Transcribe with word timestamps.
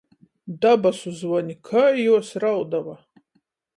Dabasu 0.61 1.09
zvoni, 1.19 1.55
kai 1.67 1.93
juos 2.05 2.29
raudova! 2.41 2.95